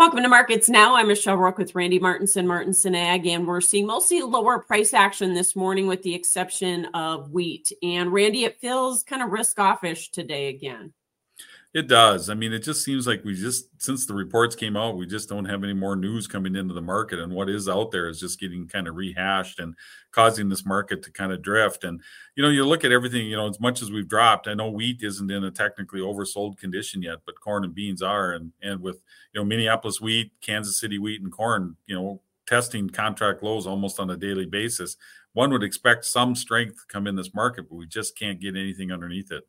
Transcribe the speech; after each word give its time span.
Welcome 0.00 0.22
to 0.22 0.30
Markets 0.30 0.70
Now. 0.70 0.96
I'm 0.96 1.08
Michelle 1.08 1.36
Rook 1.36 1.58
with 1.58 1.74
Randy 1.74 1.98
Martinson, 1.98 2.46
Martinson 2.46 2.94
Ag, 2.94 3.26
and 3.26 3.46
we're 3.46 3.60
seeing 3.60 3.86
mostly 3.86 4.22
lower 4.22 4.58
price 4.58 4.94
action 4.94 5.34
this 5.34 5.54
morning 5.54 5.86
with 5.86 6.02
the 6.02 6.14
exception 6.14 6.86
of 6.94 7.32
wheat. 7.32 7.70
And 7.82 8.10
Randy, 8.10 8.44
it 8.44 8.58
feels 8.62 9.02
kind 9.02 9.22
of 9.22 9.28
risk 9.28 9.58
offish 9.58 10.10
today 10.10 10.48
again. 10.48 10.94
It 11.72 11.86
does. 11.86 12.28
I 12.28 12.34
mean, 12.34 12.52
it 12.52 12.64
just 12.64 12.82
seems 12.82 13.06
like 13.06 13.24
we 13.24 13.32
just, 13.32 13.68
since 13.80 14.04
the 14.04 14.14
reports 14.14 14.56
came 14.56 14.76
out, 14.76 14.96
we 14.96 15.06
just 15.06 15.28
don't 15.28 15.44
have 15.44 15.62
any 15.62 15.72
more 15.72 15.94
news 15.94 16.26
coming 16.26 16.56
into 16.56 16.74
the 16.74 16.82
market. 16.82 17.20
And 17.20 17.32
what 17.32 17.48
is 17.48 17.68
out 17.68 17.92
there 17.92 18.08
is 18.08 18.18
just 18.18 18.40
getting 18.40 18.66
kind 18.66 18.88
of 18.88 18.96
rehashed 18.96 19.60
and 19.60 19.76
causing 20.10 20.48
this 20.48 20.66
market 20.66 21.00
to 21.04 21.12
kind 21.12 21.30
of 21.30 21.42
drift. 21.42 21.84
And, 21.84 22.00
you 22.34 22.42
know, 22.42 22.48
you 22.48 22.66
look 22.66 22.84
at 22.84 22.90
everything, 22.90 23.26
you 23.26 23.36
know, 23.36 23.48
as 23.48 23.60
much 23.60 23.82
as 23.82 23.90
we've 23.92 24.08
dropped, 24.08 24.48
I 24.48 24.54
know 24.54 24.68
wheat 24.68 25.04
isn't 25.04 25.30
in 25.30 25.44
a 25.44 25.50
technically 25.52 26.00
oversold 26.00 26.58
condition 26.58 27.02
yet, 27.02 27.18
but 27.24 27.40
corn 27.40 27.62
and 27.62 27.72
beans 27.72 28.02
are. 28.02 28.32
And, 28.32 28.50
and 28.60 28.80
with, 28.80 29.00
you 29.32 29.40
know, 29.40 29.44
Minneapolis 29.44 30.00
wheat, 30.00 30.32
Kansas 30.40 30.80
City 30.80 30.98
wheat, 30.98 31.22
and 31.22 31.30
corn, 31.30 31.76
you 31.86 31.94
know, 31.94 32.20
testing 32.48 32.90
contract 32.90 33.44
lows 33.44 33.68
almost 33.68 34.00
on 34.00 34.10
a 34.10 34.16
daily 34.16 34.46
basis, 34.46 34.96
one 35.34 35.52
would 35.52 35.62
expect 35.62 36.04
some 36.04 36.34
strength 36.34 36.78
to 36.78 36.92
come 36.92 37.06
in 37.06 37.14
this 37.14 37.32
market, 37.32 37.68
but 37.68 37.76
we 37.76 37.86
just 37.86 38.18
can't 38.18 38.40
get 38.40 38.56
anything 38.56 38.90
underneath 38.90 39.30
it. 39.30 39.46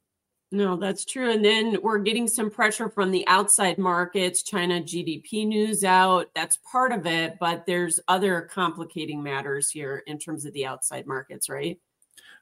No, 0.54 0.76
that's 0.76 1.06
true. 1.06 1.32
And 1.32 1.46
then 1.46 1.78
we're 1.82 2.00
getting 2.00 2.28
some 2.28 2.50
pressure 2.50 2.90
from 2.90 3.10
the 3.10 3.26
outside 3.28 3.78
markets, 3.78 4.44
China 4.44 4.82
GDP 4.82 5.48
news 5.48 5.86
out. 5.86 6.28
That's 6.36 6.58
part 6.70 6.92
of 6.92 7.06
it, 7.06 7.38
but 7.40 7.66
there's 7.66 8.02
other 8.10 8.42
complicating 8.42 9.24
matters 9.24 9.70
here 9.70 10.04
in 10.08 10.20
terms 10.20 10.44
of 10.46 10.52
the 10.52 10.66
outside 10.66 11.08
markets, 11.08 11.48
right? 11.48 11.80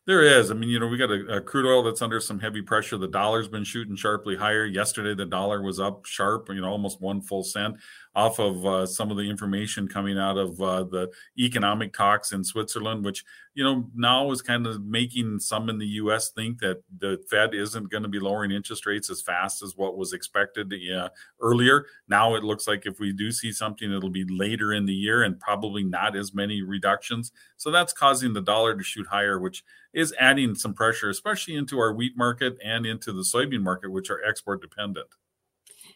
There 0.07 0.23
is. 0.23 0.49
I 0.49 0.55
mean, 0.55 0.69
you 0.69 0.79
know, 0.79 0.87
we 0.87 0.97
got 0.97 1.11
a, 1.11 1.35
a, 1.37 1.41
crude 1.41 1.67
oil 1.67 1.83
that's 1.83 2.01
under 2.01 2.19
some 2.19 2.39
heavy 2.39 2.63
pressure. 2.63 2.97
The 2.97 3.07
dollar's 3.07 3.47
been 3.47 3.63
shooting 3.63 3.95
sharply 3.95 4.35
higher. 4.35 4.65
Yesterday, 4.65 5.13
the 5.13 5.27
dollar 5.27 5.61
was 5.61 5.79
up 5.79 6.03
sharp, 6.05 6.49
you 6.49 6.61
know, 6.61 6.69
almost 6.69 6.99
one 6.99 7.21
full 7.21 7.43
cent 7.43 7.75
off 8.15 8.39
of 8.39 8.65
uh, 8.65 8.85
some 8.85 9.11
of 9.11 9.17
the 9.17 9.29
information 9.29 9.87
coming 9.87 10.17
out 10.17 10.37
of 10.37 10.59
uh, 10.59 10.83
the 10.83 11.09
economic 11.37 11.93
talks 11.93 12.31
in 12.31 12.43
Switzerland, 12.43 13.05
which, 13.05 13.23
you 13.53 13.63
know, 13.63 13.87
now 13.95 14.31
is 14.31 14.41
kind 14.41 14.65
of 14.65 14.83
making 14.83 15.39
some 15.39 15.69
in 15.69 15.77
the 15.77 15.85
U.S. 15.85 16.31
think 16.31 16.59
that 16.59 16.81
the 16.97 17.21
Fed 17.29 17.53
isn't 17.53 17.91
going 17.91 18.03
to 18.03 18.09
be 18.09 18.19
lowering 18.19 18.51
interest 18.51 18.85
rates 18.85 19.09
as 19.09 19.21
fast 19.21 19.61
as 19.61 19.75
what 19.77 19.97
was 19.97 20.11
expected 20.11 20.73
uh, 20.95 21.09
earlier. 21.39 21.85
Now 22.07 22.35
it 22.35 22.43
looks 22.43 22.67
like 22.67 22.85
if 22.85 22.99
we 22.99 23.13
do 23.13 23.31
see 23.31 23.51
something, 23.51 23.91
it'll 23.91 24.09
be 24.09 24.25
later 24.27 24.73
in 24.73 24.85
the 24.85 24.93
year 24.93 25.23
and 25.23 25.39
probably 25.39 25.83
not 25.83 26.15
as 26.15 26.33
many 26.33 26.63
reductions. 26.63 27.31
So 27.57 27.69
that's 27.69 27.93
causing 27.93 28.33
the 28.33 28.41
dollar 28.41 28.75
to 28.75 28.83
shoot 28.83 29.07
higher, 29.07 29.39
which 29.39 29.63
is 29.93 30.13
adding 30.19 30.55
some 30.55 30.73
pressure, 30.73 31.09
especially 31.09 31.55
into 31.55 31.79
our 31.79 31.93
wheat 31.93 32.17
market 32.17 32.57
and 32.63 32.85
into 32.85 33.11
the 33.11 33.23
soybean 33.23 33.61
market, 33.61 33.91
which 33.91 34.09
are 34.09 34.23
export 34.23 34.61
dependent. 34.61 35.07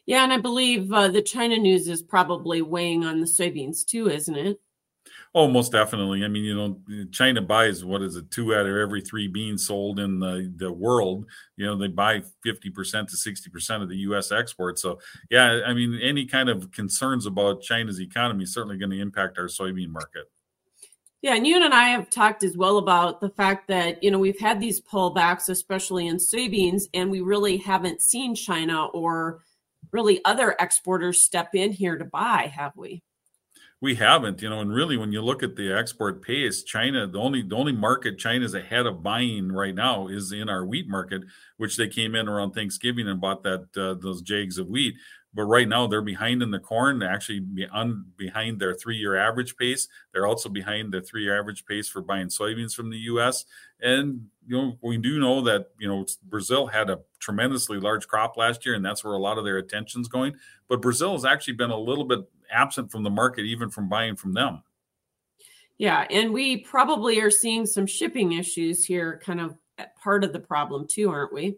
Yeah, 0.05 0.23
and 0.23 0.33
I 0.33 0.37
believe 0.37 0.91
uh, 0.91 1.07
the 1.07 1.21
China 1.21 1.57
news 1.57 1.87
is 1.87 2.01
probably 2.01 2.61
weighing 2.61 3.05
on 3.05 3.19
the 3.19 3.25
soybeans 3.25 3.85
too, 3.85 4.09
isn't 4.09 4.35
it? 4.35 4.59
Oh, 5.35 5.47
most 5.47 5.71
definitely. 5.71 6.23
I 6.23 6.27
mean, 6.27 6.43
you 6.43 6.55
know, 6.55 7.05
China 7.11 7.41
buys 7.41 7.83
what 7.83 8.03
is 8.03 8.15
it, 8.15 8.29
two 8.29 8.53
out 8.53 8.67
of 8.67 8.75
every 8.75 9.01
three 9.01 9.27
beans 9.27 9.65
sold 9.65 9.99
in 9.99 10.19
the, 10.19 10.53
the 10.57 10.71
world. 10.71 11.25
You 11.55 11.65
know, 11.65 11.75
they 11.75 11.87
buy 11.87 12.21
50% 12.45 13.07
to 13.07 13.15
60% 13.15 13.81
of 13.81 13.89
the 13.89 13.97
US 13.97 14.31
export. 14.31 14.77
So, 14.77 14.99
yeah, 15.31 15.61
I 15.65 15.73
mean, 15.73 15.99
any 16.01 16.25
kind 16.25 16.49
of 16.49 16.71
concerns 16.71 17.25
about 17.25 17.61
China's 17.61 17.99
economy 17.99 18.43
is 18.43 18.53
certainly 18.53 18.77
going 18.77 18.91
to 18.91 18.99
impact 18.99 19.39
our 19.39 19.45
soybean 19.45 19.89
market. 19.89 20.29
Yeah, 21.23 21.35
and 21.35 21.47
you 21.47 21.63
and 21.63 21.73
I 21.73 21.85
have 21.85 22.09
talked 22.09 22.43
as 22.43 22.55
well 22.55 22.77
about 22.77 23.21
the 23.21 23.29
fact 23.29 23.69
that, 23.69 24.03
you 24.03 24.11
know, 24.11 24.19
we've 24.19 24.39
had 24.39 24.59
these 24.59 24.81
pullbacks, 24.81 25.49
especially 25.49 26.07
in 26.07 26.17
soybeans, 26.17 26.83
and 26.93 27.09
we 27.09 27.21
really 27.21 27.57
haven't 27.57 28.01
seen 28.01 28.35
China 28.35 28.85
or 28.87 29.41
really 29.93 30.19
other 30.25 30.55
exporters 30.59 31.21
step 31.21 31.53
in 31.53 31.71
here 31.71 31.97
to 31.97 32.05
buy, 32.05 32.51
have 32.53 32.73
we? 32.75 33.03
We 33.79 33.95
haven't, 33.95 34.41
you 34.41 34.49
know, 34.49 34.61
and 34.61 34.73
really 34.73 34.95
when 34.95 35.11
you 35.11 35.21
look 35.21 35.43
at 35.43 35.57
the 35.57 35.77
export 35.77 36.21
pace, 36.21 36.63
China, 36.63 37.05
the 37.05 37.19
only 37.19 37.41
the 37.41 37.57
only 37.57 37.73
market 37.73 38.17
China's 38.17 38.53
ahead 38.53 38.85
of 38.85 39.03
buying 39.03 39.51
right 39.51 39.75
now 39.75 40.07
is 40.07 40.31
in 40.31 40.47
our 40.47 40.65
wheat 40.65 40.87
market, 40.87 41.21
which 41.57 41.75
they 41.75 41.89
came 41.89 42.15
in 42.15 42.29
around 42.29 42.53
Thanksgiving 42.53 43.09
and 43.09 43.19
bought 43.19 43.43
that 43.43 43.67
uh, 43.75 43.95
those 43.95 44.21
jags 44.21 44.57
of 44.57 44.67
wheat 44.67 44.95
but 45.33 45.43
right 45.43 45.67
now 45.67 45.87
they're 45.87 46.01
behind 46.01 46.43
in 46.43 46.51
the 46.51 46.59
corn. 46.59 46.99
They're 46.99 47.11
actually 47.11 47.39
behind 47.39 48.59
their 48.59 48.73
three-year 48.73 49.15
average 49.15 49.55
pace. 49.57 49.87
They're 50.13 50.27
also 50.27 50.49
behind 50.49 50.93
the 50.93 51.01
three-year 51.01 51.37
average 51.37 51.65
pace 51.65 51.89
for 51.89 52.01
buying 52.01 52.27
soybeans 52.27 52.75
from 52.75 52.89
the 52.89 52.97
U.S. 52.97 53.45
And 53.81 54.27
you 54.47 54.57
know 54.57 54.77
we 54.81 54.97
do 54.97 55.19
know 55.19 55.41
that 55.41 55.69
you 55.79 55.87
know 55.87 56.05
Brazil 56.23 56.67
had 56.67 56.89
a 56.89 56.99
tremendously 57.19 57.79
large 57.79 58.07
crop 58.07 58.37
last 58.37 58.65
year, 58.65 58.75
and 58.75 58.85
that's 58.85 59.03
where 59.03 59.13
a 59.13 59.19
lot 59.19 59.37
of 59.37 59.43
their 59.43 59.57
attention's 59.57 60.07
going. 60.07 60.33
But 60.67 60.81
Brazil 60.81 61.13
has 61.13 61.25
actually 61.25 61.53
been 61.55 61.71
a 61.71 61.79
little 61.79 62.05
bit 62.05 62.19
absent 62.51 62.91
from 62.91 63.03
the 63.03 63.09
market, 63.09 63.43
even 63.43 63.69
from 63.69 63.89
buying 63.89 64.15
from 64.15 64.33
them. 64.33 64.63
Yeah, 65.77 66.05
and 66.09 66.31
we 66.31 66.57
probably 66.57 67.19
are 67.21 67.31
seeing 67.31 67.65
some 67.65 67.87
shipping 67.87 68.33
issues 68.33 68.85
here, 68.85 69.19
kind 69.23 69.41
of 69.41 69.57
eh, 69.79 69.85
part 70.01 70.23
of 70.23 70.31
the 70.31 70.39
problem 70.39 70.87
too, 70.87 71.09
aren't 71.09 71.33
we? 71.33 71.57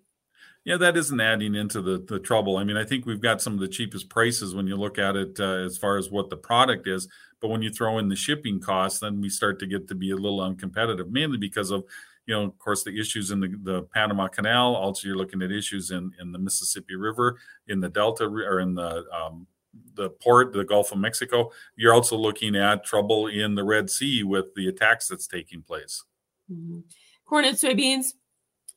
Yeah, 0.65 0.77
that 0.77 0.97
isn't 0.97 1.21
adding 1.21 1.53
into 1.53 1.79
the 1.81 2.03
the 2.07 2.19
trouble. 2.19 2.57
I 2.57 2.63
mean, 2.63 2.75
I 2.75 2.83
think 2.83 3.05
we've 3.05 3.21
got 3.21 3.41
some 3.41 3.53
of 3.53 3.59
the 3.59 3.67
cheapest 3.67 4.09
prices 4.09 4.55
when 4.55 4.65
you 4.65 4.75
look 4.75 4.97
at 4.97 5.15
it 5.15 5.39
uh, 5.39 5.63
as 5.63 5.77
far 5.77 5.97
as 5.97 6.09
what 6.09 6.31
the 6.31 6.37
product 6.37 6.87
is. 6.87 7.07
But 7.39 7.49
when 7.49 7.61
you 7.61 7.69
throw 7.69 7.99
in 7.99 8.09
the 8.09 8.15
shipping 8.15 8.59
costs, 8.59 8.99
then 8.99 9.21
we 9.21 9.29
start 9.29 9.59
to 9.59 9.67
get 9.67 9.87
to 9.89 9.95
be 9.95 10.09
a 10.09 10.15
little 10.15 10.39
uncompetitive, 10.39 11.11
mainly 11.11 11.37
because 11.37 11.69
of 11.69 11.85
you 12.25 12.33
know, 12.33 12.43
of 12.43 12.57
course, 12.57 12.83
the 12.83 12.99
issues 12.99 13.29
in 13.29 13.39
the, 13.39 13.55
the 13.61 13.83
Panama 13.93 14.27
Canal. 14.27 14.75
Also, 14.75 15.07
you're 15.07 15.17
looking 15.17 15.43
at 15.43 15.51
issues 15.51 15.91
in 15.91 16.11
in 16.19 16.31
the 16.31 16.39
Mississippi 16.39 16.95
River, 16.95 17.37
in 17.67 17.79
the 17.79 17.89
Delta, 17.89 18.25
or 18.25 18.59
in 18.59 18.73
the 18.73 19.05
um, 19.13 19.45
the 19.93 20.09
port, 20.09 20.51
the 20.51 20.63
Gulf 20.63 20.91
of 20.91 20.97
Mexico. 20.97 21.51
You're 21.75 21.93
also 21.93 22.17
looking 22.17 22.55
at 22.55 22.83
trouble 22.83 23.27
in 23.27 23.53
the 23.53 23.63
Red 23.63 23.91
Sea 23.91 24.23
with 24.23 24.55
the 24.55 24.67
attacks 24.67 25.07
that's 25.07 25.27
taking 25.27 25.61
place. 25.61 26.03
Mm-hmm. 26.51 26.79
Corn 27.25 27.45
and 27.45 27.57
soybeans 27.57 28.13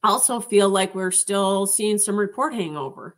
also 0.05 0.41
feel 0.41 0.69
like 0.69 0.95
we're 0.95 1.11
still 1.11 1.67
seeing 1.67 1.99
some 1.99 2.17
report 2.17 2.55
hangover. 2.55 3.17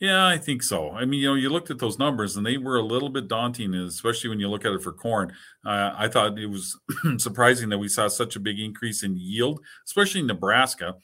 Yeah, 0.00 0.26
I 0.26 0.38
think 0.38 0.62
so. 0.62 0.90
I 0.90 1.04
mean, 1.04 1.20
you 1.20 1.28
know, 1.28 1.34
you 1.34 1.48
looked 1.48 1.70
at 1.70 1.78
those 1.78 1.98
numbers 1.98 2.36
and 2.36 2.44
they 2.44 2.58
were 2.58 2.76
a 2.76 2.84
little 2.84 3.08
bit 3.08 3.28
daunting, 3.28 3.74
especially 3.74 4.28
when 4.28 4.40
you 4.40 4.48
look 4.48 4.64
at 4.64 4.72
it 4.72 4.82
for 4.82 4.92
corn. 4.92 5.32
Uh, 5.64 5.94
I 5.96 6.08
thought 6.08 6.38
it 6.38 6.46
was 6.46 6.78
surprising 7.18 7.68
that 7.68 7.78
we 7.78 7.88
saw 7.88 8.08
such 8.08 8.36
a 8.36 8.40
big 8.40 8.58
increase 8.58 9.02
in 9.02 9.16
yield, 9.16 9.60
especially 9.86 10.20
in 10.20 10.26
Nebraska. 10.26 10.96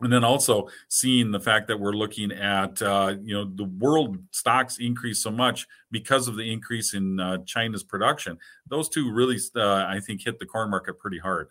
And 0.00 0.12
then 0.12 0.24
also 0.24 0.68
seeing 0.88 1.30
the 1.30 1.40
fact 1.40 1.68
that 1.68 1.80
we're 1.80 1.92
looking 1.92 2.30
at, 2.30 2.82
uh, 2.82 3.14
you 3.22 3.32
know, 3.32 3.50
the 3.54 3.64
world 3.64 4.18
stocks 4.30 4.76
increase 4.78 5.22
so 5.22 5.30
much 5.30 5.66
because 5.90 6.28
of 6.28 6.36
the 6.36 6.52
increase 6.52 6.92
in 6.92 7.18
uh, 7.18 7.38
China's 7.46 7.82
production. 7.82 8.36
Those 8.68 8.90
two 8.90 9.10
really, 9.10 9.38
uh, 9.54 9.86
I 9.88 10.00
think, 10.04 10.22
hit 10.22 10.38
the 10.38 10.44
corn 10.44 10.70
market 10.70 10.98
pretty 10.98 11.18
hard. 11.18 11.48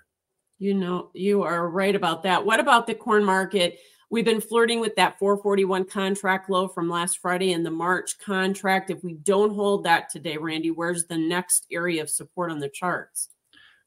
You 0.57 0.73
know, 0.73 1.09
you 1.13 1.43
are 1.43 1.69
right 1.69 1.95
about 1.95 2.23
that. 2.23 2.45
What 2.45 2.59
about 2.59 2.87
the 2.87 2.95
corn 2.95 3.23
market? 3.23 3.79
We've 4.09 4.25
been 4.25 4.41
flirting 4.41 4.79
with 4.79 4.95
that 4.95 5.17
441 5.19 5.85
contract 5.85 6.49
low 6.49 6.67
from 6.67 6.89
last 6.89 7.17
Friday 7.19 7.51
in 7.51 7.63
the 7.63 7.71
March 7.71 8.17
contract. 8.19 8.89
If 8.89 9.03
we 9.03 9.13
don't 9.13 9.53
hold 9.53 9.83
that 9.83 10.09
today, 10.09 10.37
Randy, 10.37 10.71
where's 10.71 11.05
the 11.05 11.17
next 11.17 11.65
area 11.71 12.01
of 12.01 12.09
support 12.09 12.51
on 12.51 12.59
the 12.59 12.69
charts? 12.69 13.29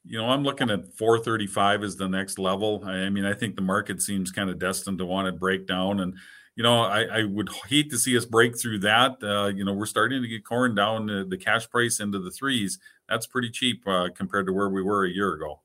You 0.05 0.17
know, 0.17 0.29
I'm 0.29 0.43
looking 0.43 0.69
at 0.69 0.93
435 0.97 1.83
as 1.83 1.95
the 1.95 2.07
next 2.07 2.37
level. 2.37 2.83
I 2.85 3.09
mean, 3.09 3.25
I 3.25 3.33
think 3.33 3.55
the 3.55 3.61
market 3.61 4.01
seems 4.01 4.31
kind 4.31 4.49
of 4.49 4.59
destined 4.59 4.97
to 4.99 5.05
want 5.05 5.27
to 5.27 5.31
break 5.31 5.67
down. 5.67 5.99
And, 5.99 6.15
you 6.55 6.63
know, 6.63 6.81
I, 6.81 7.03
I 7.03 7.23
would 7.23 7.49
hate 7.67 7.89
to 7.91 7.97
see 7.97 8.17
us 8.17 8.25
break 8.25 8.59
through 8.59 8.79
that. 8.79 9.17
Uh, 9.23 9.47
you 9.47 9.63
know, 9.63 9.73
we're 9.73 9.85
starting 9.85 10.21
to 10.21 10.27
get 10.27 10.45
corn 10.45 10.75
down 10.75 11.09
uh, 11.09 11.23
the 11.27 11.37
cash 11.37 11.69
price 11.69 11.99
into 11.99 12.19
the 12.19 12.31
threes. 12.31 12.79
That's 13.07 13.27
pretty 13.27 13.49
cheap 13.49 13.87
uh, 13.87 14.09
compared 14.15 14.47
to 14.47 14.53
where 14.53 14.69
we 14.69 14.81
were 14.81 15.05
a 15.05 15.09
year 15.09 15.33
ago. 15.33 15.61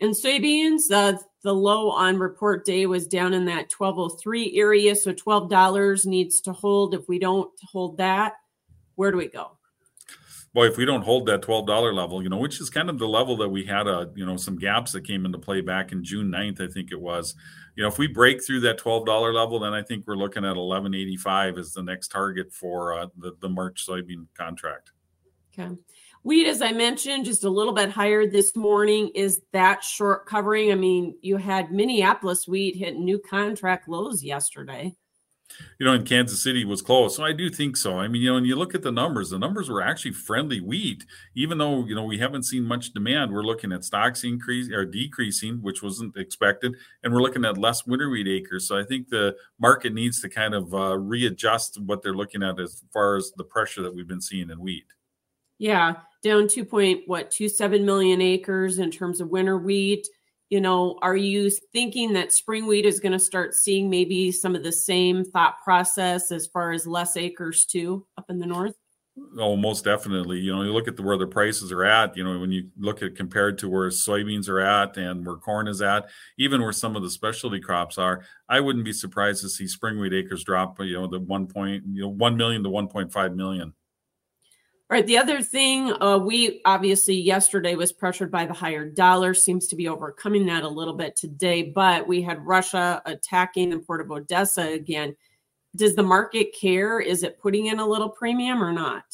In 0.00 0.10
soybeans, 0.10 0.90
uh, 0.90 1.18
the 1.42 1.54
low 1.54 1.90
on 1.90 2.18
report 2.18 2.64
day 2.64 2.86
was 2.86 3.06
down 3.06 3.34
in 3.34 3.44
that 3.46 3.70
1203 3.70 4.58
area. 4.58 4.94
So 4.94 5.12
$12 5.12 6.06
needs 6.06 6.40
to 6.42 6.52
hold. 6.52 6.94
If 6.94 7.06
we 7.06 7.18
don't 7.18 7.50
hold 7.70 7.98
that, 7.98 8.34
where 8.94 9.10
do 9.10 9.18
we 9.18 9.28
go? 9.28 9.58
Boy, 10.52 10.66
if 10.66 10.76
we 10.76 10.84
don't 10.84 11.02
hold 11.02 11.26
that 11.26 11.42
$12 11.42 11.94
level, 11.94 12.22
you 12.22 12.28
know, 12.28 12.38
which 12.38 12.60
is 12.60 12.70
kind 12.70 12.90
of 12.90 12.98
the 12.98 13.06
level 13.06 13.36
that 13.36 13.48
we 13.48 13.64
had, 13.64 13.86
a, 13.86 13.98
uh, 13.98 14.06
you 14.16 14.26
know, 14.26 14.36
some 14.36 14.58
gaps 14.58 14.90
that 14.92 15.02
came 15.02 15.24
into 15.24 15.38
play 15.38 15.60
back 15.60 15.92
in 15.92 16.02
June 16.02 16.28
9th, 16.28 16.60
I 16.60 16.66
think 16.66 16.90
it 16.90 17.00
was. 17.00 17.36
You 17.76 17.84
know, 17.84 17.88
if 17.88 17.98
we 17.98 18.08
break 18.08 18.44
through 18.44 18.60
that 18.60 18.80
$12 18.80 19.32
level, 19.32 19.60
then 19.60 19.72
I 19.72 19.82
think 19.82 20.06
we're 20.06 20.16
looking 20.16 20.44
at 20.44 20.56
1185 20.56 21.56
as 21.56 21.72
the 21.72 21.84
next 21.84 22.08
target 22.08 22.52
for 22.52 22.98
uh, 22.98 23.06
the, 23.16 23.36
the 23.40 23.48
March 23.48 23.86
soybean 23.86 24.26
contract. 24.34 24.90
Okay. 25.56 25.76
Wheat, 26.22 26.46
as 26.46 26.60
I 26.60 26.72
mentioned, 26.72 27.24
just 27.24 27.44
a 27.44 27.50
little 27.50 27.72
bit 27.72 27.90
higher 27.90 28.26
this 28.26 28.54
morning. 28.54 29.10
Is 29.14 29.40
that 29.52 29.82
short 29.82 30.26
covering? 30.26 30.70
I 30.70 30.74
mean, 30.74 31.16
you 31.22 31.38
had 31.38 31.72
Minneapolis 31.72 32.46
wheat 32.46 32.76
hit 32.76 32.96
new 32.96 33.18
contract 33.18 33.88
lows 33.88 34.22
yesterday. 34.22 34.94
you 35.78 35.86
know, 35.86 35.94
in 35.94 36.04
Kansas 36.04 36.42
City 36.42 36.64
was 36.64 36.82
close. 36.82 37.16
So 37.16 37.24
I 37.24 37.32
do 37.32 37.48
think 37.50 37.76
so. 37.76 37.98
I 37.98 38.08
mean, 38.08 38.22
you 38.22 38.28
know, 38.28 38.34
when 38.34 38.44
you 38.44 38.56
look 38.56 38.74
at 38.74 38.82
the 38.82 38.92
numbers, 38.92 39.30
the 39.30 39.38
numbers 39.38 39.68
were 39.68 39.82
actually 39.82 40.12
friendly 40.12 40.60
wheat, 40.60 41.04
even 41.34 41.58
though, 41.58 41.84
you 41.86 41.94
know, 41.94 42.04
we 42.04 42.18
haven't 42.18 42.44
seen 42.44 42.64
much 42.64 42.92
demand. 42.92 43.32
We're 43.32 43.42
looking 43.42 43.72
at 43.72 43.84
stocks 43.84 44.24
increase 44.24 44.70
or 44.70 44.84
decreasing, 44.84 45.62
which 45.62 45.82
wasn't 45.82 46.16
expected. 46.16 46.76
And 47.02 47.12
we're 47.12 47.22
looking 47.22 47.44
at 47.44 47.58
less 47.58 47.86
winter 47.86 48.10
wheat 48.10 48.28
acres. 48.28 48.68
So 48.68 48.78
I 48.78 48.84
think 48.84 49.08
the 49.08 49.34
market 49.58 49.92
needs 49.92 50.20
to 50.20 50.28
kind 50.28 50.54
of 50.54 50.72
uh, 50.74 50.98
readjust 50.98 51.80
what 51.80 52.02
they're 52.02 52.14
looking 52.14 52.42
at 52.42 52.60
as 52.60 52.82
far 52.92 53.16
as 53.16 53.32
the 53.36 53.44
pressure 53.44 53.82
that 53.82 53.94
we've 53.94 54.08
been 54.08 54.20
seeing 54.20 54.50
in 54.50 54.60
wheat. 54.60 54.84
Yeah, 55.60 55.94
down 56.24 56.48
two 56.48 56.64
point 56.64 57.02
what 57.06 57.30
two 57.30 57.48
seven 57.48 57.86
million 57.86 58.20
acres 58.20 58.80
in 58.80 58.90
terms 58.90 59.20
of 59.20 59.28
winter 59.28 59.56
wheat 59.56 60.08
you 60.50 60.60
know, 60.60 60.98
are 61.00 61.16
you 61.16 61.48
thinking 61.72 62.12
that 62.14 62.32
spring 62.32 62.66
wheat 62.66 62.84
is 62.84 62.98
going 62.98 63.12
to 63.12 63.20
start 63.20 63.54
seeing 63.54 63.88
maybe 63.88 64.32
some 64.32 64.56
of 64.56 64.64
the 64.64 64.72
same 64.72 65.24
thought 65.24 65.54
process 65.62 66.32
as 66.32 66.48
far 66.48 66.72
as 66.72 66.88
less 66.88 67.16
acres 67.16 67.64
too 67.64 68.04
up 68.18 68.26
in 68.28 68.40
the 68.40 68.46
north? 68.46 68.74
Oh, 69.38 69.54
most 69.54 69.84
definitely. 69.84 70.38
You 70.38 70.54
know, 70.54 70.62
you 70.62 70.72
look 70.72 70.88
at 70.88 70.96
the, 70.96 71.02
where 71.02 71.16
the 71.16 71.26
prices 71.26 71.70
are 71.70 71.84
at. 71.84 72.16
You 72.16 72.24
know, 72.24 72.38
when 72.38 72.50
you 72.50 72.68
look 72.78 73.02
at 73.02 73.14
compared 73.14 73.58
to 73.58 73.68
where 73.68 73.90
soybeans 73.90 74.48
are 74.48 74.60
at 74.60 74.96
and 74.96 75.24
where 75.24 75.36
corn 75.36 75.68
is 75.68 75.82
at, 75.82 76.08
even 76.36 76.62
where 76.62 76.72
some 76.72 76.96
of 76.96 77.02
the 77.02 77.10
specialty 77.10 77.60
crops 77.60 77.96
are, 77.96 78.24
I 78.48 78.60
wouldn't 78.60 78.84
be 78.84 78.92
surprised 78.92 79.42
to 79.42 79.48
see 79.48 79.68
spring 79.68 80.00
wheat 80.00 80.14
acres 80.14 80.42
drop. 80.42 80.80
You 80.80 80.94
know, 80.94 81.06
the 81.06 81.20
one 81.20 81.46
point, 81.46 81.84
you 81.92 82.02
know, 82.02 82.08
one 82.08 82.36
million 82.36 82.64
to 82.64 82.70
one 82.70 82.88
point 82.88 83.12
five 83.12 83.36
million. 83.36 83.74
All 84.90 84.96
right. 84.96 85.06
The 85.06 85.18
other 85.18 85.40
thing, 85.40 85.92
uh, 86.02 86.18
we 86.18 86.62
obviously 86.64 87.14
yesterday 87.14 87.76
was 87.76 87.92
pressured 87.92 88.32
by 88.32 88.44
the 88.44 88.52
higher 88.52 88.84
dollar, 88.84 89.34
seems 89.34 89.68
to 89.68 89.76
be 89.76 89.86
overcoming 89.86 90.46
that 90.46 90.64
a 90.64 90.68
little 90.68 90.94
bit 90.94 91.14
today, 91.14 91.62
but 91.62 92.08
we 92.08 92.20
had 92.22 92.44
Russia 92.44 93.00
attacking 93.06 93.70
the 93.70 93.78
port 93.78 94.00
of 94.00 94.10
Odessa 94.10 94.62
again. 94.62 95.14
Does 95.76 95.94
the 95.94 96.02
market 96.02 96.56
care? 96.60 96.98
Is 96.98 97.22
it 97.22 97.38
putting 97.38 97.66
in 97.66 97.78
a 97.78 97.86
little 97.86 98.08
premium 98.08 98.60
or 98.60 98.72
not? 98.72 99.04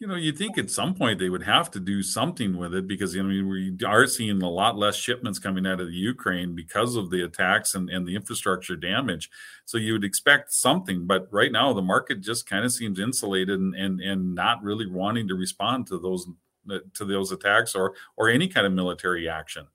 You 0.00 0.06
know, 0.06 0.14
you 0.14 0.30
think 0.32 0.56
at 0.58 0.70
some 0.70 0.94
point 0.94 1.18
they 1.18 1.28
would 1.28 1.42
have 1.42 1.72
to 1.72 1.80
do 1.80 2.04
something 2.04 2.56
with 2.56 2.72
it 2.72 2.86
because 2.86 3.16
you 3.16 3.22
know 3.22 3.48
we 3.48 3.76
are 3.84 4.06
seeing 4.06 4.40
a 4.42 4.48
lot 4.48 4.78
less 4.78 4.94
shipments 4.94 5.40
coming 5.40 5.66
out 5.66 5.80
of 5.80 5.88
the 5.88 5.92
Ukraine 5.92 6.54
because 6.54 6.94
of 6.94 7.10
the 7.10 7.24
attacks 7.24 7.74
and, 7.74 7.90
and 7.90 8.06
the 8.06 8.14
infrastructure 8.14 8.76
damage. 8.76 9.28
So 9.64 9.76
you 9.76 9.94
would 9.94 10.04
expect 10.04 10.52
something, 10.52 11.06
but 11.06 11.26
right 11.32 11.50
now 11.50 11.72
the 11.72 11.82
market 11.82 12.20
just 12.20 12.48
kind 12.48 12.64
of 12.64 12.72
seems 12.72 13.00
insulated 13.00 13.58
and, 13.58 13.74
and 13.74 14.00
and 14.00 14.34
not 14.36 14.62
really 14.62 14.86
wanting 14.86 15.26
to 15.28 15.34
respond 15.34 15.88
to 15.88 15.98
those 15.98 16.28
to 16.94 17.04
those 17.04 17.32
attacks 17.32 17.74
or 17.74 17.94
or 18.16 18.28
any 18.28 18.46
kind 18.46 18.68
of 18.68 18.72
military 18.72 19.28
action. 19.28 19.66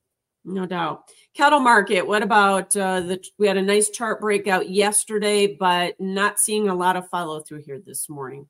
No 0.45 0.65
doubt. 0.65 1.03
Cattle 1.33 1.59
market. 1.59 2.05
What 2.07 2.21
about 2.21 2.75
uh, 2.77 3.01
the? 3.01 3.21
We 3.37 3.47
had 3.47 3.57
a 3.57 3.61
nice 3.61 3.89
chart 3.89 4.21
breakout 4.21 4.69
yesterday, 4.69 5.47
but 5.47 5.99
not 5.99 6.39
seeing 6.39 6.69
a 6.69 6.75
lot 6.75 6.95
of 6.95 7.09
follow 7.09 7.41
through 7.41 7.63
here 7.63 7.81
this 7.85 8.09
morning 8.09 8.47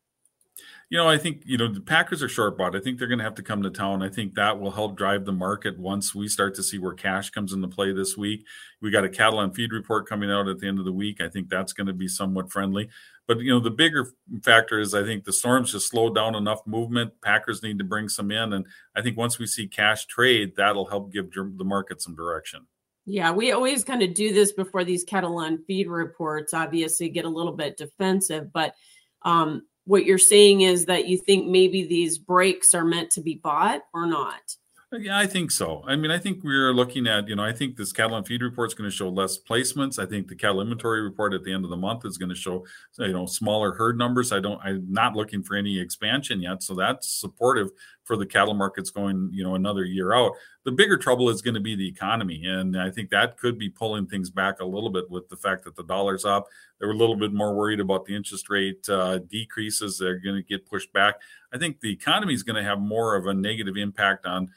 you 0.94 1.00
know, 1.00 1.10
I 1.10 1.18
think 1.18 1.42
you 1.44 1.57
know 1.57 1.68
the 1.68 1.81
Packers 1.81 2.22
are 2.22 2.30
short 2.30 2.56
bought. 2.56 2.75
I 2.75 2.80
think 2.80 3.00
they're 3.00 3.07
going 3.07 3.18
to 3.18 3.24
have 3.24 3.34
to 3.36 3.42
come 3.42 3.63
to 3.63 3.72
town. 3.72 4.04
I 4.04 4.10
think 4.10 4.36
that 4.36 4.60
will 4.60 4.69
help 4.69 4.95
drive 4.95 5.25
the 5.25 5.31
market 5.31 5.80
once 5.80 6.13
we 6.13 6.28
start 6.28 6.54
to 6.54 6.62
see 6.62 6.78
where 6.78 6.94
cash 6.94 7.31
comes 7.31 7.51
into 7.51 7.68
play 7.68 7.92
this 7.94 8.16
week. 8.16 8.45
We 8.80 8.92
got 8.92 9.04
a 9.04 9.10
cattle 9.10 9.40
on 9.40 9.54
feed 9.56 9.72
report 9.72 10.07
coming 10.07 10.30
out 10.30 10.48
at 10.48 10.60
the 10.60 10.68
end 10.68 10.78
of 10.78 10.86
the 10.86 10.92
week. 10.92 11.19
I 11.19 11.30
think 11.30 11.50
that's 11.50 11.74
going 11.74 11.88
to 11.88 11.94
be 11.94 12.07
somewhat 12.07 12.51
friendly. 12.51 12.90
But 13.28 13.40
you 13.40 13.50
know, 13.50 13.60
the 13.60 13.72
bigger 13.72 14.12
factor 14.44 14.80
is 14.80 14.94
I 14.94 15.01
think 15.01 15.24
the 15.24 15.34
storms 15.34 15.72
just 15.72 15.90
slowed 15.90 16.13
down 16.13 16.36
enough 16.36 16.62
movement. 16.68 17.19
Packers 17.24 17.63
need 17.63 17.80
to 17.80 17.84
bring 17.84 18.07
some 18.07 18.30
in, 18.30 18.54
and 18.54 18.63
I 18.96 19.01
think 19.01 19.18
once 19.18 19.39
we 19.39 19.48
see 19.48 19.66
cash 19.66 20.06
trade, 20.06 20.54
that'll 20.57 20.86
help 20.86 21.12
give 21.12 21.31
the 21.31 21.66
market 21.66 22.04
some 22.04 22.13
direction. 22.13 22.68
Yeah, 23.07 23.31
we 23.31 23.51
always 23.51 23.84
kind 23.84 24.04
of 24.04 24.13
do 24.13 24.31
this 24.31 24.51
before 24.51 24.84
these 24.84 25.04
cattle 25.04 25.39
on 25.39 25.63
feed 25.66 25.88
reports. 25.88 26.54
Obviously, 26.54 27.10
get 27.10 27.25
a 27.25 27.30
little 27.30 27.54
bit 27.54 27.78
defensive, 27.78 28.54
but 28.54 28.75
um, 29.24 29.63
what 29.86 30.06
you're 30.06 30.18
saying 30.18 30.62
is 30.62 30.86
that 30.86 31.08
you 31.08 31.18
think 31.18 31.48
maybe 31.48 31.86
these 31.86 32.18
breaks 32.18 32.74
are 32.74 32.86
meant 32.86 33.12
to 33.12 33.22
be 33.22 33.36
bought 33.36 33.82
or 33.94 34.06
not. 34.06 34.56
Yeah, 35.00 35.18
I 35.18 35.25
think 35.25 35.50
so. 35.50 35.84
I 35.88 35.95
mean, 35.95 36.12
I 36.12 36.19
think 36.19 36.44
we're 36.44 36.72
looking 36.72 37.07
at, 37.07 37.28
you 37.28 37.36
know, 37.36 37.44
I 37.44 37.51
think 37.51 37.78
this 37.78 37.92
cattle 37.92 38.16
and 38.16 38.28
feed 38.28 38.44
report 38.44 38.69
is 38.69 38.74
going 38.75 38.90
to 38.90 38.95
show 38.95 39.10
less 39.10 39.40
placements. 39.40 39.98
I 39.98 40.06
think 40.06 40.28
the 40.28 40.36
cattle 40.36 40.62
inventory 40.62 41.01
report 41.01 41.34
at 41.34 41.44
the 41.44 41.51
end 41.51 41.63
of 41.63 41.72
the 41.72 41.78
month 41.78 42.06
is 42.06 42.19
going 42.19 42.30
to 42.30 42.36
show, 42.36 42.63
you 43.00 43.12
know, 43.12 43.25
smaller 43.25 43.74
herd 43.74 43.98
numbers. 43.98 44.31
I 44.31 44.40
don't, 44.40 44.62
I'm 44.63 44.86
not 44.88 45.16
looking 45.16 45.42
for 45.42 45.56
any 45.56 45.80
expansion 45.80 46.42
yet. 46.44 46.62
So 46.62 46.75
that's 46.75 47.10
supportive 47.10 47.72
for 48.04 48.18
the 48.18 48.25
cattle 48.25 48.54
markets 48.54 48.92
going, 48.92 49.30
you 49.34 49.44
know, 49.44 49.56
another 49.56 49.84
year 49.84 50.13
out. 50.13 50.34
The 50.66 50.72
bigger 50.72 50.98
trouble 50.98 51.30
is 51.30 51.42
going 51.42 51.56
to 51.56 51.60
be 51.60 51.75
the 51.75 51.88
economy. 51.88 52.44
And 52.46 52.80
I 52.80 52.92
think 52.92 53.10
that 53.10 53.38
could 53.38 53.57
be 53.57 53.69
pulling 53.69 54.06
things 54.06 54.30
back 54.30 54.60
a 54.60 54.66
little 54.66 54.89
bit 54.89 55.10
with 55.10 55.28
the 55.30 55.38
fact 55.38 55.63
that 55.63 55.75
the 55.75 55.84
dollar's 55.84 56.25
up. 56.25 56.48
They 56.80 56.86
were 56.86 56.94
a 56.94 56.98
little 56.98 57.16
bit 57.16 57.34
more 57.34 57.56
worried 57.56 57.80
about 57.80 58.06
the 58.06 58.16
interest 58.16 58.50
rate 58.50 58.88
uh, 58.89 59.19
decreases. 59.19 59.98
They're 59.98 60.19
going 60.19 60.36
to 60.36 60.44
get 60.44 60.68
pushed 60.68 60.92
back. 60.94 61.16
I 61.54 61.57
think 61.57 61.80
the 61.80 61.92
economy 61.92 62.34
is 62.34 62.44
going 62.44 62.62
to 62.62 62.69
have 62.69 62.80
more 62.80 63.16
of 63.16 63.28
a 63.28 63.34
negative 63.34 63.78
impact 63.78 64.25
on 64.25 64.50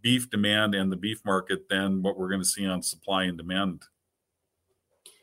beef 0.00 0.30
demand 0.30 0.74
and 0.74 0.90
the 0.90 0.96
beef 0.96 1.20
market 1.24 1.68
than 1.68 2.02
what 2.02 2.18
we're 2.18 2.28
going 2.28 2.40
to 2.40 2.46
see 2.46 2.66
on 2.66 2.82
supply 2.82 3.24
and 3.24 3.38
demand. 3.38 3.84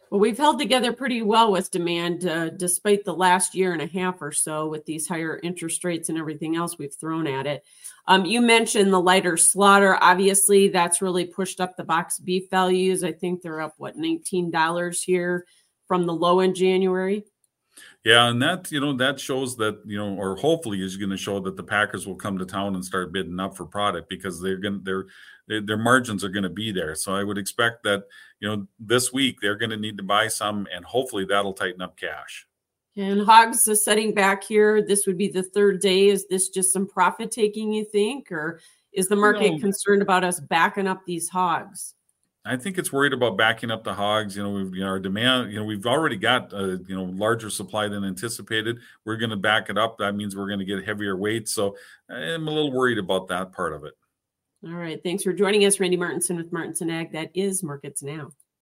Well, 0.09 0.19
we've 0.19 0.37
held 0.37 0.57
together 0.57 0.91
pretty 0.91 1.21
well 1.21 1.51
with 1.51 1.69
demand, 1.69 2.25
uh, 2.25 2.49
despite 2.49 3.05
the 3.05 3.13
last 3.13 3.53
year 3.53 3.73
and 3.73 3.81
a 3.81 3.85
half 3.85 4.21
or 4.21 4.31
so 4.31 4.67
with 4.67 4.85
these 4.85 5.07
higher 5.07 5.39
interest 5.43 5.83
rates 5.83 6.09
and 6.09 6.17
everything 6.17 6.55
else 6.55 6.79
we've 6.79 6.95
thrown 6.95 7.27
at 7.27 7.45
it. 7.45 7.63
Um, 8.07 8.25
you 8.25 8.41
mentioned 8.41 8.91
the 8.91 8.99
lighter 8.99 9.37
slaughter. 9.37 9.99
Obviously, 10.01 10.69
that's 10.69 11.03
really 11.03 11.25
pushed 11.25 11.61
up 11.61 11.77
the 11.77 11.83
box 11.83 12.17
beef 12.17 12.49
values. 12.49 13.03
I 13.03 13.11
think 13.11 13.43
they're 13.43 13.61
up, 13.61 13.75
what, 13.77 13.97
$19 13.97 15.03
here 15.03 15.45
from 15.87 16.07
the 16.07 16.13
low 16.13 16.39
in 16.39 16.55
January? 16.55 17.23
Yeah, 18.05 18.29
and 18.29 18.41
that 18.41 18.71
you 18.71 18.79
know 18.79 18.93
that 18.93 19.19
shows 19.19 19.57
that 19.57 19.81
you 19.85 19.97
know, 19.97 20.15
or 20.15 20.35
hopefully 20.35 20.81
is 20.83 20.97
going 20.97 21.09
to 21.09 21.17
show 21.17 21.39
that 21.41 21.57
the 21.57 21.63
Packers 21.63 22.07
will 22.07 22.15
come 22.15 22.37
to 22.37 22.45
town 22.45 22.75
and 22.75 22.83
start 22.83 23.11
bidding 23.11 23.39
up 23.39 23.57
for 23.57 23.65
product 23.65 24.09
because 24.09 24.41
they're 24.41 24.57
going 24.57 24.83
to 24.83 25.07
their 25.47 25.61
their 25.61 25.77
margins 25.77 26.23
are 26.23 26.29
going 26.29 26.43
to 26.43 26.49
be 26.49 26.71
there. 26.71 26.95
So 26.95 27.13
I 27.13 27.23
would 27.23 27.37
expect 27.37 27.83
that 27.83 28.03
you 28.39 28.47
know 28.47 28.67
this 28.79 29.11
week 29.11 29.37
they're 29.41 29.57
going 29.57 29.71
to 29.71 29.77
need 29.77 29.97
to 29.97 30.03
buy 30.03 30.27
some, 30.27 30.67
and 30.73 30.85
hopefully 30.85 31.25
that'll 31.25 31.53
tighten 31.53 31.81
up 31.81 31.97
cash. 31.97 32.45
And 32.95 33.21
Hogs 33.21 33.67
is 33.67 33.83
setting 33.83 34.13
back 34.13 34.43
here. 34.43 34.81
This 34.81 35.05
would 35.07 35.17
be 35.17 35.29
the 35.29 35.43
third 35.43 35.79
day. 35.79 36.07
Is 36.07 36.27
this 36.27 36.49
just 36.49 36.73
some 36.73 36.87
profit 36.87 37.31
taking? 37.31 37.71
You 37.71 37.85
think, 37.85 38.31
or 38.31 38.59
is 38.93 39.07
the 39.07 39.15
market 39.15 39.53
no. 39.53 39.59
concerned 39.59 40.01
about 40.01 40.23
us 40.23 40.39
backing 40.39 40.87
up 40.87 41.05
these 41.05 41.29
hogs? 41.29 41.95
I 42.45 42.55
think 42.55 42.77
it's 42.77 42.91
worried 42.91 43.13
about 43.13 43.37
backing 43.37 43.69
up 43.69 43.83
the 43.83 43.93
hogs. 43.93 44.35
You 44.35 44.43
know, 44.43 44.51
we've 44.51 44.73
you 44.73 44.81
know, 44.81 44.87
our 44.87 44.99
demand. 44.99 45.51
You 45.51 45.59
know, 45.59 45.65
we've 45.65 45.85
already 45.85 46.15
got 46.15 46.53
a 46.53 46.79
you 46.87 46.95
know 46.95 47.03
larger 47.03 47.49
supply 47.49 47.87
than 47.87 48.03
anticipated. 48.03 48.79
We're 49.05 49.17
going 49.17 49.29
to 49.31 49.35
back 49.35 49.69
it 49.69 49.77
up. 49.77 49.97
That 49.97 50.15
means 50.15 50.35
we're 50.35 50.47
going 50.47 50.59
to 50.59 50.65
get 50.65 50.85
heavier 50.85 51.17
weight. 51.17 51.49
So 51.49 51.75
I'm 52.09 52.47
a 52.47 52.51
little 52.51 52.71
worried 52.71 52.97
about 52.97 53.27
that 53.27 53.51
part 53.51 53.73
of 53.73 53.83
it. 53.83 53.93
All 54.65 54.73
right. 54.73 54.99
Thanks 55.03 55.23
for 55.23 55.33
joining 55.33 55.65
us, 55.65 55.79
Randy 55.79 55.97
Martinson 55.97 56.37
with 56.37 56.51
Martinson 56.51 56.89
Ag. 56.89 57.13
That 57.13 57.31
is 57.33 57.63
Markets 57.63 58.03
Now. 58.03 58.31